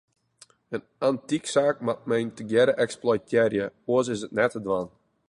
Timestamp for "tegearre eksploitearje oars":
2.37-4.11